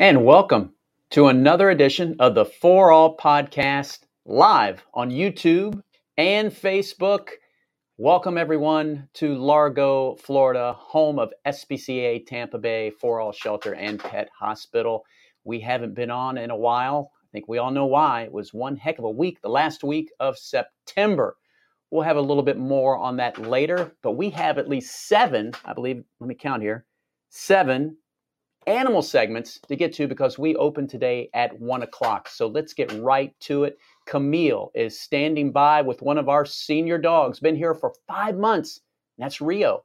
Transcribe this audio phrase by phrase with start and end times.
[0.00, 0.74] And welcome
[1.10, 5.82] to another edition of the For All podcast live on YouTube
[6.16, 7.30] and Facebook.
[7.96, 14.28] Welcome everyone to Largo, Florida, home of SPCA Tampa Bay For All Shelter and Pet
[14.38, 15.04] Hospital.
[15.42, 17.10] We haven't been on in a while.
[17.28, 18.22] I think we all know why.
[18.22, 21.36] It was one heck of a week, the last week of September.
[21.90, 25.52] We'll have a little bit more on that later, but we have at least seven,
[25.64, 26.86] I believe, let me count here,
[27.28, 27.96] seven
[28.66, 32.28] animal segments to get to because we open today at one o'clock.
[32.28, 33.78] So let's get right to it.
[34.06, 38.80] Camille is standing by with one of our senior dogs, been here for five months.
[39.16, 39.84] That's Rio.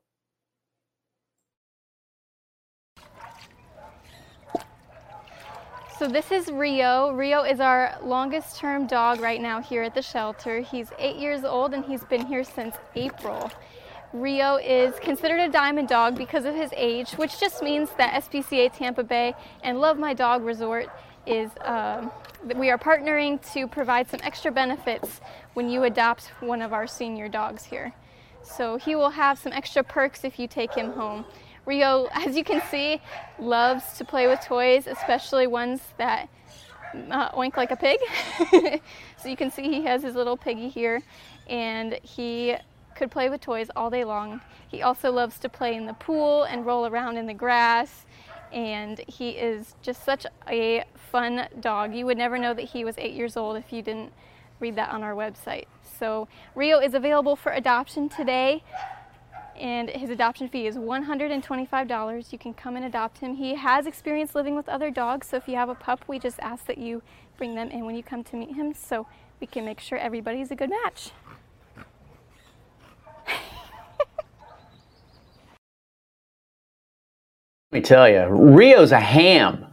[6.03, 7.13] So this is Rio.
[7.13, 10.59] Rio is our longest term dog right now here at the shelter.
[10.59, 13.49] He's eight years old and he's been here since April.
[14.11, 18.77] Rio is considered a diamond dog because of his age, which just means that SPCA
[18.77, 20.89] Tampa Bay and Love My Dog Resort
[21.25, 22.11] is um,
[22.53, 25.21] we are partnering to provide some extra benefits
[25.53, 27.93] when you adopt one of our senior dogs here.
[28.43, 31.23] So he will have some extra perks if you take him home.
[31.65, 33.01] Rio, as you can see,
[33.39, 36.29] loves to play with toys, especially ones that
[37.09, 37.99] uh, oink like a pig.
[39.17, 41.01] so you can see he has his little piggy here,
[41.47, 42.55] and he
[42.95, 44.41] could play with toys all day long.
[44.67, 48.05] He also loves to play in the pool and roll around in the grass.
[48.51, 51.95] And he is just such a fun dog.
[51.95, 54.13] You would never know that he was eight years old if you didn't
[54.59, 55.65] read that on our website.
[55.99, 58.63] So Rio is available for adoption today
[59.59, 62.31] and his adoption fee is $125.
[62.31, 63.35] You can come and adopt him.
[63.35, 66.39] He has experience living with other dogs, so if you have a pup, we just
[66.39, 67.01] ask that you
[67.37, 69.07] bring them in when you come to meet him so
[69.39, 71.11] we can make sure everybody's a good match.
[77.71, 79.65] Let me tell you, Rio's a ham.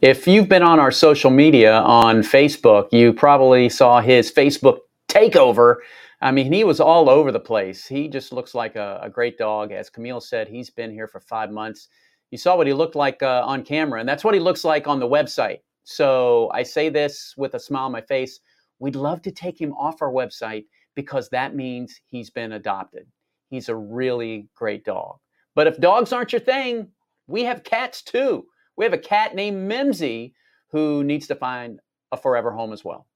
[0.00, 5.76] If you've been on our social media on Facebook, you probably saw his Facebook takeover.
[6.22, 7.86] I mean, he was all over the place.
[7.86, 9.72] He just looks like a, a great dog.
[9.72, 11.88] As Camille said, he's been here for five months.
[12.30, 14.86] You saw what he looked like uh, on camera, and that's what he looks like
[14.86, 15.60] on the website.
[15.84, 18.40] So I say this with a smile on my face.
[18.78, 23.06] We'd love to take him off our website because that means he's been adopted.
[23.48, 25.16] He's a really great dog.
[25.54, 26.88] But if dogs aren't your thing,
[27.26, 28.44] we have cats too.
[28.76, 30.34] We have a cat named Mimsy
[30.70, 31.80] who needs to find
[32.12, 33.06] a forever home as well.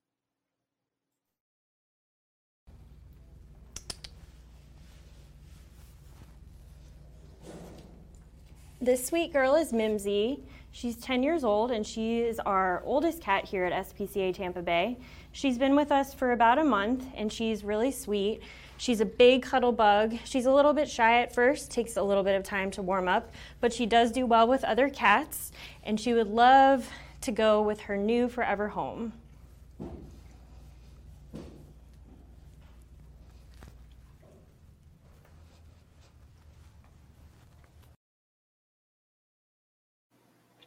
[8.85, 10.41] This sweet girl is Mimsy.
[10.71, 14.99] She's 10 years old and she is our oldest cat here at SPCA Tampa Bay.
[15.33, 18.43] She's been with us for about a month and she's really sweet.
[18.77, 20.17] She's a big cuddle bug.
[20.25, 23.09] She's a little bit shy at first, takes a little bit of time to warm
[23.09, 25.51] up, but she does do well with other cats,
[25.83, 26.87] and she would love
[27.23, 29.15] to go with her new forever home.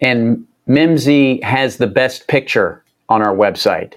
[0.02, 3.94] And Mimsy has the best picture on our website.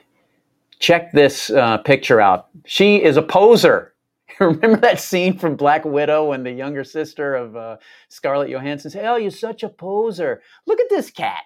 [0.78, 2.48] Check this uh, picture out.
[2.64, 3.92] She is a poser.
[4.40, 7.76] Remember that scene from Black Widow when the younger sister of uh,
[8.08, 10.40] Scarlett Johansson said, "Oh, you're such a poser.
[10.66, 11.42] Look at this cat."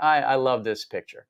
[0.00, 1.26] I, I love this picture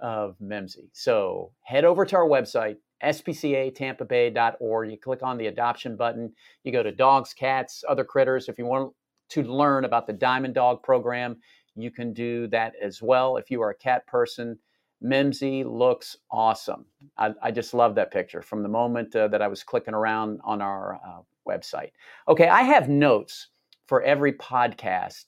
[0.00, 0.90] of Mimsy.
[0.92, 4.90] So head over to our website, spcatampabay.org.
[4.90, 6.32] You click on the adoption button.
[6.64, 8.48] You go to dogs, cats, other critters.
[8.48, 8.92] If you want
[9.30, 11.36] to learn about the Diamond Dog program,
[11.76, 13.36] you can do that as well.
[13.36, 14.58] If you are a cat person,
[15.00, 16.86] Mimsy looks awesome.
[17.18, 20.40] I, I, just love that picture from the moment uh, that I was clicking around
[20.44, 21.90] on our uh, website.
[22.28, 23.48] Okay, I have notes
[23.86, 25.24] for every podcast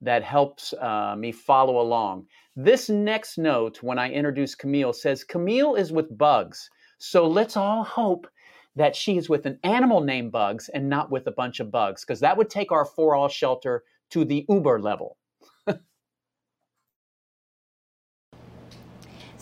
[0.00, 2.26] that helps uh, me follow along.
[2.54, 6.70] This next note, when I introduce Camille, says Camille is with bugs.
[6.98, 8.28] So let's all hope
[8.76, 12.04] that she is with an animal named Bugs and not with a bunch of bugs,
[12.04, 15.16] because that would take our for all shelter to the Uber level.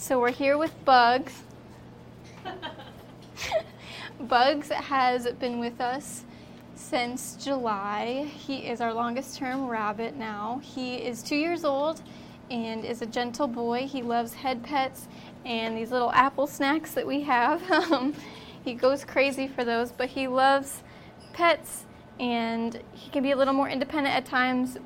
[0.05, 1.33] So we're here with Bugs.
[4.21, 6.25] Bugs has been with us
[6.75, 8.31] since July.
[8.31, 10.61] He is our longest term rabbit now.
[10.63, 12.03] He is two years old
[12.51, 13.87] and is a gentle boy.
[13.87, 15.09] He loves head pets
[15.47, 17.63] and these little apple snacks that we have.
[17.91, 18.13] Um,
[18.63, 20.83] he goes crazy for those, but he loves
[21.33, 21.87] pets
[22.21, 24.77] and he can be a little more independent at times,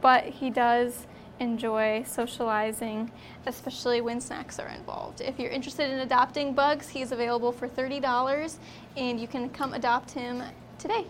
[0.00, 1.06] but he does
[1.40, 3.10] enjoy socializing,
[3.46, 5.20] especially when snacks are involved.
[5.20, 8.56] If you're interested in adopting Bugs, he's available for $30
[8.96, 10.42] and you can come adopt him
[10.78, 11.06] today.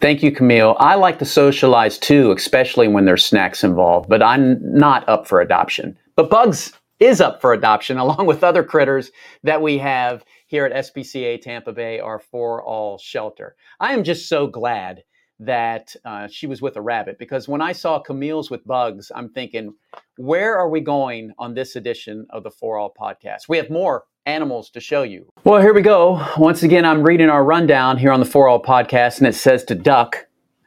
[0.00, 0.76] Thank you, Camille.
[0.80, 5.42] I like to socialize too, especially when there's snacks involved, but I'm not up for
[5.42, 5.98] adoption.
[6.16, 9.10] But Bugs is up for adoption along with other critters
[9.42, 13.56] that we have here at SPCA Tampa Bay, our For All shelter.
[13.78, 15.02] I am just so glad
[15.40, 19.30] that uh, she was with a rabbit because when I saw Camille's with bugs, I'm
[19.30, 19.74] thinking,
[20.18, 23.48] where are we going on this edition of the For All podcast?
[23.48, 25.32] We have more animals to show you.
[25.44, 26.24] Well, here we go.
[26.36, 29.64] Once again, I'm reading our rundown here on the For All podcast, and it says
[29.64, 30.26] to duck.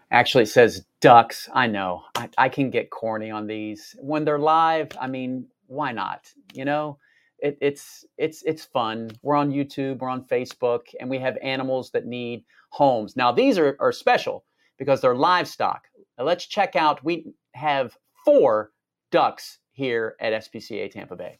[0.09, 1.47] Actually, it says ducks.
[1.53, 2.01] I know.
[2.15, 3.95] I, I can get corny on these.
[3.99, 6.27] When they're live, I mean, why not?
[6.53, 6.97] You know?
[7.37, 9.11] It, it's it's it's fun.
[9.21, 13.17] We're on YouTube, we're on Facebook, and we have animals that need homes.
[13.17, 14.45] Now these are, are special
[14.83, 15.87] because they're livestock.
[16.17, 17.03] Now let's check out.
[17.03, 17.95] We have
[18.25, 18.71] four
[19.11, 21.39] ducks here at SPCA Tampa Bay.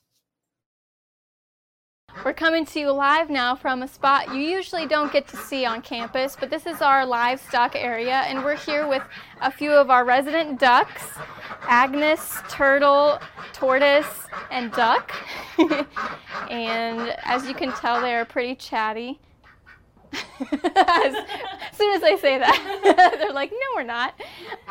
[2.23, 5.65] We're coming to you live now from a spot you usually don't get to see
[5.65, 9.01] on campus, but this is our livestock area, and we're here with
[9.41, 11.03] a few of our resident ducks
[11.63, 13.19] Agnes, Turtle,
[13.51, 15.11] Tortoise, and Duck.
[16.49, 19.19] and as you can tell, they are pretty chatty
[20.75, 21.15] as,
[21.73, 24.13] soon as I say that, they're like, no, we're not.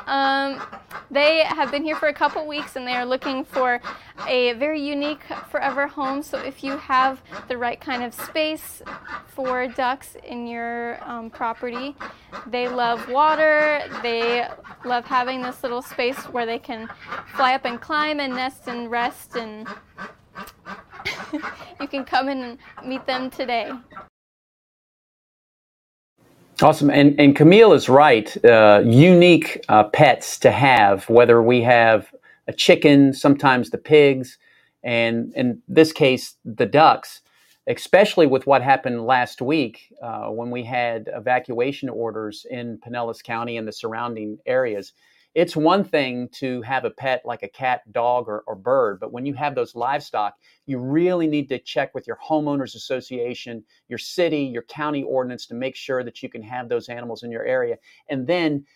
[0.06, 0.62] Um,
[1.11, 3.81] they have been here for a couple weeks and they are looking for
[4.27, 6.23] a very unique forever home.
[6.23, 8.83] So if you have the right kind of space
[9.27, 11.97] for ducks in your um, property,
[12.47, 13.83] they love water.
[14.03, 14.47] They
[14.85, 16.89] love having this little space where they can
[17.37, 19.67] fly up and climb and nest and rest and
[21.81, 23.71] you can come and meet them today.
[26.60, 26.90] Awesome.
[26.90, 28.44] And, and Camille is right.
[28.44, 32.12] Uh, unique uh, pets to have, whether we have
[32.49, 34.38] a chicken, sometimes the pigs,
[34.82, 37.20] and in this case, the ducks,
[37.69, 43.56] especially with what happened last week uh, when we had evacuation orders in Pinellas County
[43.56, 44.93] and the surrounding areas
[45.34, 49.12] it's one thing to have a pet like a cat, dog, or, or, bird, but
[49.12, 50.34] when you have those livestock,
[50.67, 55.55] you really need to check with your homeowners association, your city, your county ordinance to
[55.55, 57.76] make sure that you can have those animals in your area.
[58.08, 58.67] And then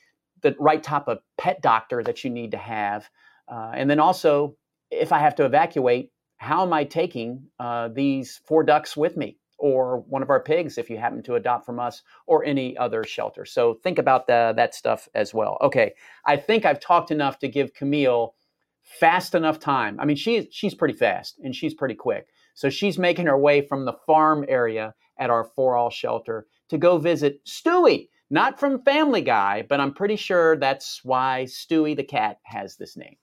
[0.43, 3.09] the right type of pet doctor that you need to have.
[3.49, 4.57] Uh, and then also,
[4.91, 9.39] if I have to evacuate, how am I taking uh, these four ducks with me?
[9.59, 13.05] Or one of our pigs if you happen to adopt from us or any other
[13.05, 13.45] shelter.
[13.45, 15.59] So think about the, that stuff as well.
[15.61, 15.95] Okay,
[16.27, 18.35] I think I've talked enough to give Camille
[18.83, 19.99] fast enough time.
[19.99, 22.29] I mean, she's she's pretty fast and she's pretty quick.
[22.55, 26.79] So she's making her way from the farm area at our For All shelter to
[26.79, 32.05] go visit Stewie, not from Family Guy, but I'm pretty sure that's why Stewie the
[32.05, 33.17] cat has this name.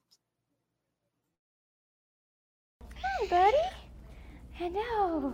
[2.95, 3.57] Hi, buddy.
[4.51, 5.33] Hello.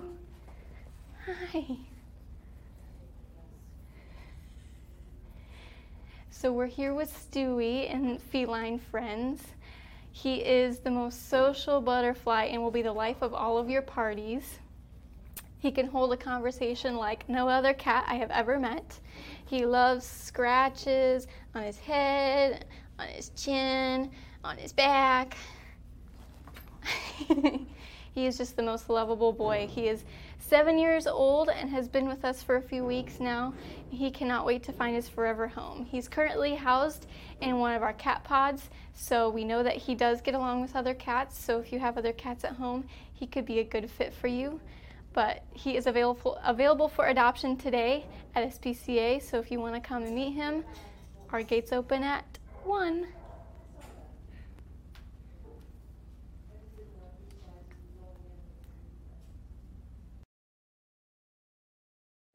[1.29, 1.63] Hi.
[6.31, 9.43] So we're here with Stewie and Feline Friends.
[10.11, 13.83] He is the most social butterfly and will be the life of all of your
[13.83, 14.57] parties.
[15.59, 18.99] He can hold a conversation like no other cat I have ever met.
[19.45, 22.65] He loves scratches on his head,
[22.97, 24.09] on his chin,
[24.43, 25.37] on his back.
[28.15, 29.67] he is just the most lovable boy.
[29.69, 30.03] He is
[30.49, 33.53] seven years old and has been with us for a few weeks now.
[33.91, 35.85] He cannot wait to find his forever home.
[35.85, 37.05] He's currently housed
[37.39, 40.75] in one of our cat pods, so we know that he does get along with
[40.75, 41.37] other cats.
[41.37, 44.27] So if you have other cats at home, he could be a good fit for
[44.27, 44.59] you.
[45.13, 49.21] But he is available available for adoption today at SPCA.
[49.21, 50.63] So if you want to come and meet him,
[51.31, 53.07] our gates open at one.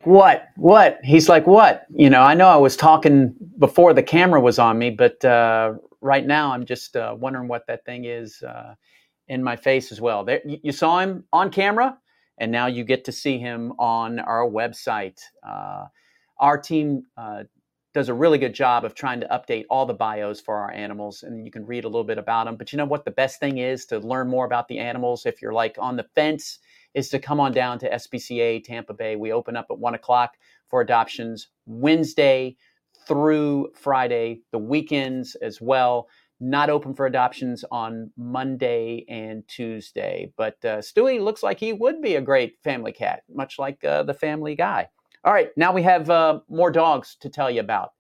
[0.04, 0.98] What what?
[1.04, 1.86] He's like what?
[1.94, 5.74] You know i know i was talking before the camera was on me but uh,
[6.00, 8.74] right now i'm just uh, wondering what that thing is uh,
[9.28, 10.24] in my face as well.
[10.24, 11.98] There you saw him on camera
[12.38, 15.20] and now you get to see him on our website.
[15.46, 15.86] Uh,
[16.38, 17.44] our team uh,
[17.94, 21.22] does a really good job of trying to update all the bios for our animals
[21.22, 23.38] and you can read a little bit about them but you know what the best
[23.38, 26.58] thing is to learn more about the animals if you're like on the fence
[26.94, 29.16] is to come on down to SPCA Tampa Bay.
[29.16, 30.34] We open up at one o'clock
[30.68, 32.56] for adoptions Wednesday
[33.06, 36.08] through Friday, the weekends as well.
[36.40, 40.32] Not open for adoptions on Monday and Tuesday.
[40.36, 44.02] But uh, Stewie looks like he would be a great family cat, much like uh,
[44.02, 44.88] the family guy.
[45.24, 47.92] All right, now we have uh, more dogs to tell you about.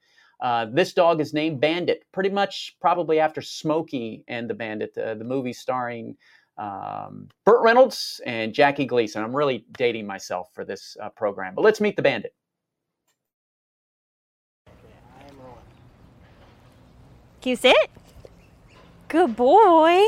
[0.42, 5.14] Uh, this dog is named Bandit, pretty much probably after Smokey and the Bandit, uh,
[5.14, 6.16] the movie starring
[6.56, 9.22] um, Burt Reynolds and Jackie Gleason.
[9.22, 12.34] I'm really dating myself for this uh, program, but let's meet the Bandit.
[17.42, 17.90] You sit?
[19.08, 20.02] Good boy.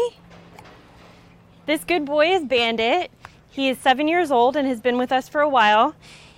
[1.66, 3.10] This good boy is Bandit.
[3.50, 5.94] He is seven years old and has been with us for a while.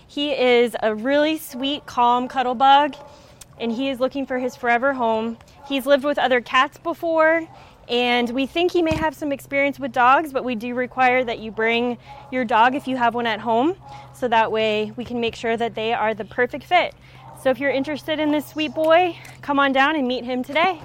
[0.08, 2.96] He is a really sweet, calm cuddle bug,
[3.60, 5.38] and he is looking for his forever home.
[5.68, 7.46] He's lived with other cats before,
[7.88, 11.38] and we think he may have some experience with dogs, but we do require that
[11.38, 11.98] you bring
[12.30, 13.74] your dog if you have one at home,
[14.14, 16.94] so that way we can make sure that they are the perfect fit.
[17.42, 20.80] So if you're interested in this sweet boy, come on down and meet him today.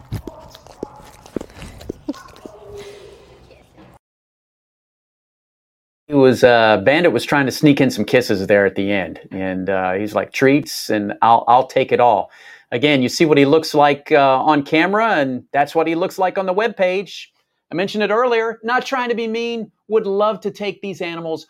[6.07, 9.19] He was uh, Bandit was trying to sneak in some kisses there at the end,
[9.31, 12.29] and uh, he's like treats, and I'll I'll take it all.
[12.73, 16.17] Again, you see what he looks like uh, on camera, and that's what he looks
[16.17, 17.31] like on the web page.
[17.71, 18.59] I mentioned it earlier.
[18.63, 19.71] Not trying to be mean.
[19.89, 21.45] Would love to take these animals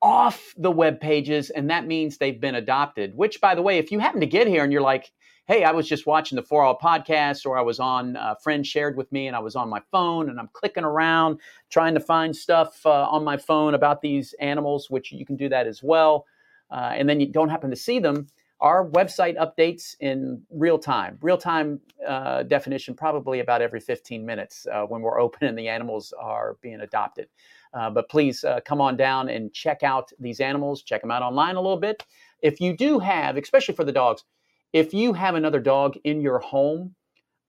[0.00, 3.16] off the web pages, and that means they've been adopted.
[3.16, 5.10] Which, by the way, if you happen to get here and you're like,
[5.48, 8.64] hey, I was just watching the 4 All podcast, or I was on, a friend
[8.64, 12.00] shared with me, and I was on my phone, and I'm clicking around trying to
[12.00, 15.82] find stuff uh, on my phone about these animals, which you can do that as
[15.82, 16.24] well.
[16.70, 18.28] Uh, and then you don't happen to see them.
[18.60, 24.66] Our website updates in real time, real time uh, definition, probably about every 15 minutes
[24.72, 27.28] uh, when we're open and the animals are being adopted.
[27.72, 31.22] Uh, but please uh, come on down and check out these animals, check them out
[31.22, 32.04] online a little bit.
[32.42, 34.24] If you do have, especially for the dogs,
[34.72, 36.96] if you have another dog in your home,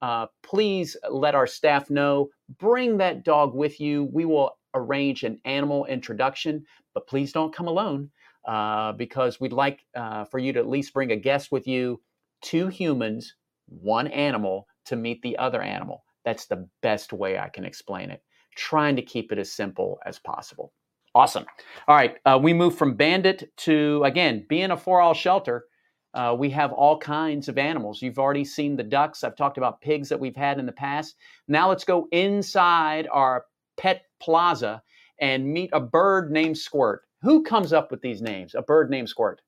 [0.03, 2.29] uh, please let our staff know.
[2.59, 4.05] Bring that dog with you.
[4.13, 8.11] We will arrange an animal introduction, but please don't come alone
[8.47, 12.01] uh, because we'd like uh, for you to at least bring a guest with you,
[12.41, 13.35] two humans,
[13.67, 16.03] one animal to meet the other animal.
[16.25, 18.23] That's the best way I can explain it.
[18.55, 20.73] Trying to keep it as simple as possible.
[21.15, 21.45] Awesome.
[21.87, 25.65] All right, uh, we move from bandit to again being a four-all shelter.
[26.13, 28.01] Uh, we have all kinds of animals.
[28.01, 29.23] You've already seen the ducks.
[29.23, 31.15] I've talked about pigs that we've had in the past.
[31.47, 33.45] Now let's go inside our
[33.77, 34.81] pet plaza
[35.21, 37.01] and meet a bird named Squirt.
[37.21, 38.55] Who comes up with these names?
[38.55, 39.41] A bird named Squirt.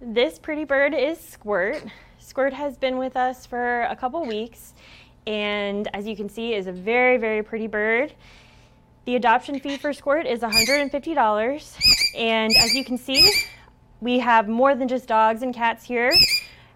[0.00, 1.84] This pretty bird is Squirt.
[2.18, 4.74] Squirt has been with us for a couple weeks
[5.26, 8.14] and as you can see is a very very pretty bird.
[9.04, 12.16] The adoption fee for Squirt is $150.
[12.16, 13.32] And as you can see,
[14.00, 16.12] we have more than just dogs and cats here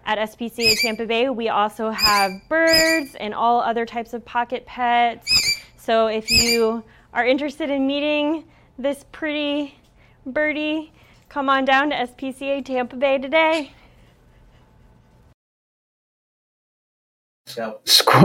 [0.05, 1.29] at SPCA Tampa Bay.
[1.29, 5.63] We also have birds and all other types of pocket pets.
[5.77, 6.83] So if you
[7.17, 8.43] are interested in meeting
[8.77, 9.73] this pretty
[10.27, 10.93] birdie,
[11.29, 13.71] come on down to SPCA Tampa Bay today.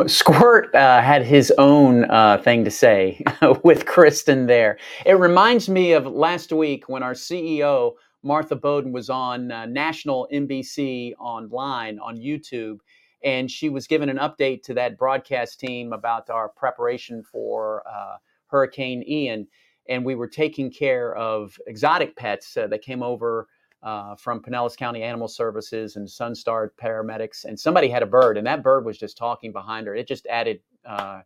[0.07, 3.23] Squirt uh, had his own uh, thing to say
[3.65, 4.77] with Kristen there.
[5.07, 10.29] It reminds me of last week when our CEO, Martha Boden, was on uh, national
[10.31, 12.81] NBC online on YouTube,
[13.25, 18.17] and she was giving an update to that broadcast team about our preparation for uh,
[18.53, 19.49] Hurricane Ian.
[19.89, 23.49] And we were taking care of exotic pets uh, that came over
[23.83, 28.47] uh, from Pinellas County Animal Services and Sunstar paramedics, and somebody had a bird, and
[28.47, 29.95] that bird was just talking behind her.
[29.95, 31.23] It just added uh,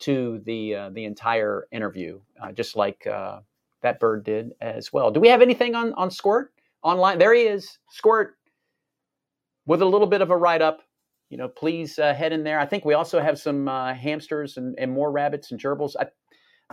[0.00, 3.40] to the uh, the entire interview, uh, just like uh,
[3.80, 5.10] that bird did as well.
[5.10, 7.18] Do we have anything on on Squirt online?
[7.18, 8.36] There he is, Squirt,
[9.64, 10.82] with a little bit of a write up.
[11.30, 12.60] You know, please uh, head in there.
[12.60, 15.94] I think we also have some hamsters and, and, more rabbits and gerbils.
[15.98, 16.06] I,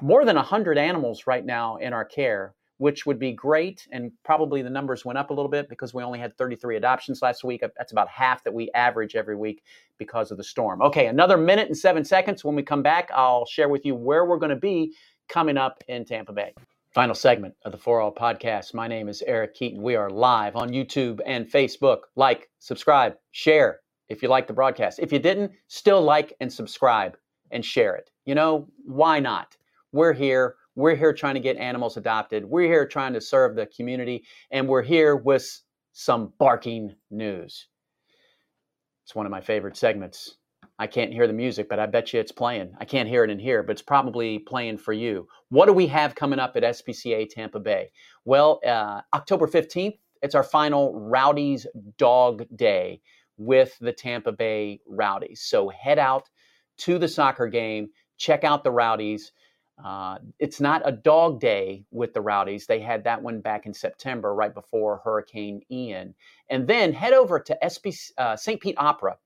[0.02, 3.88] more than hundred animals right now in our care which would be great.
[3.92, 7.22] And probably the numbers went up a little bit because we only had 33 adoptions
[7.22, 7.64] last week.
[7.78, 9.64] That's about half that we average every week
[9.98, 10.82] because of the storm.
[10.82, 12.44] Okay, another minute and seven seconds.
[12.44, 14.94] When we come back, I'll share with you where we're going to be
[15.30, 16.54] coming up in Tampa Bay.
[16.94, 18.74] Final segment of the For All podcast.
[18.74, 19.82] My name is Eric Keaton.
[19.82, 22.00] We are live on YouTube and Facebook.
[22.16, 25.00] Like, subscribe, share if you like the broadcast.
[25.00, 27.18] If you didn't, still like and subscribe
[27.50, 28.12] and share it.
[28.26, 29.56] You know, why not?
[29.94, 32.46] We're here we're here trying to get animals adopted.
[32.46, 37.68] We're here trying to serve the community, and we're here with some barking news.
[39.06, 40.38] It's one of my favorite segments.
[40.80, 42.74] I can't hear the music, but I bet you it's playing.
[42.80, 45.28] I can't hear it in here, but it's probably playing for you.
[45.50, 47.92] What do we have coming up at SPCA Tampa Bay?
[48.26, 53.02] Well, uh, October 15th, it's our final Rowdies Dog Day
[53.38, 55.42] with the Tampa Bay Rowdies.
[55.42, 56.28] So head out
[56.78, 59.32] to the soccer game, check out the Rowdies.
[59.84, 62.66] Uh, it's not a dog day with the Rowdies.
[62.66, 66.16] They had that one back in September, right before Hurricane Ian.
[66.50, 68.62] And then head over to SB, uh, St.
[68.62, 69.18] Pete Opera.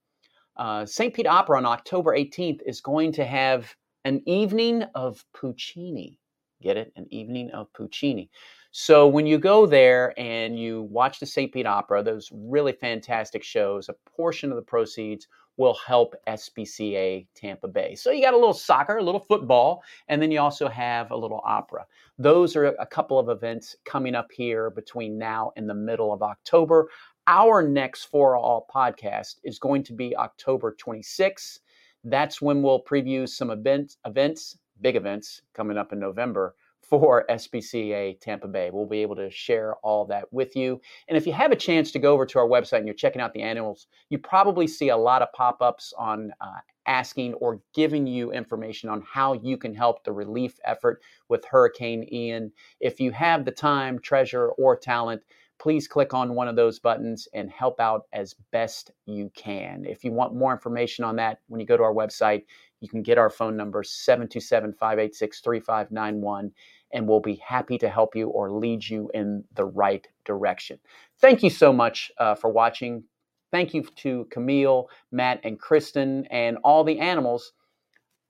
[0.56, 1.14] Uh, St.
[1.14, 3.72] Pete Opera on October 18th is going to have
[4.04, 6.18] an evening of Puccini.
[6.60, 6.92] Get it?
[6.96, 8.28] An evening of Puccini.
[8.72, 11.52] So when you go there and you watch the St.
[11.52, 17.68] Pete Opera, those really fantastic shows, a portion of the proceeds will help SPCA Tampa
[17.68, 17.94] Bay.
[17.94, 21.16] So you got a little soccer, a little football, and then you also have a
[21.16, 21.84] little opera.
[22.16, 26.22] Those are a couple of events coming up here between now and the middle of
[26.22, 26.88] October.
[27.26, 31.58] Our next For All podcast is going to be October 26th.
[32.04, 36.54] That's when we'll preview some events, events, big events coming up in November
[36.88, 38.70] for SPCA Tampa Bay.
[38.72, 40.80] We'll be able to share all that with you.
[41.08, 43.20] And if you have a chance to go over to our website and you're checking
[43.20, 47.60] out the animals, you probably see a lot of pop ups on uh, asking or
[47.74, 52.50] giving you information on how you can help the relief effort with Hurricane Ian.
[52.80, 55.22] If you have the time, treasure, or talent,
[55.58, 59.84] please click on one of those buttons and help out as best you can.
[59.84, 62.44] If you want more information on that, when you go to our website,
[62.80, 66.52] you can get our phone number 727 586 3591
[66.92, 70.78] and we'll be happy to help you or lead you in the right direction.
[71.20, 73.04] Thank you so much uh, for watching.
[73.50, 77.52] Thank you to Camille, Matt, and Kristen, and all the animals.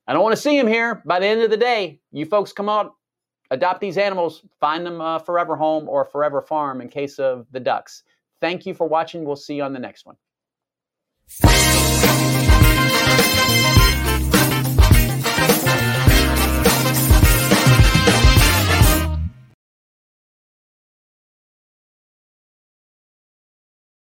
[0.06, 1.02] I don't want to see them here.
[1.04, 2.94] By the end of the day, you folks come out,
[3.50, 7.46] adopt these animals, find them a forever home or a forever farm in case of
[7.50, 8.04] the ducks.
[8.40, 9.24] Thank you for watching.
[9.24, 10.16] We'll see you on the next one.